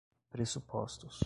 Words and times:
pressupostos 0.31 1.17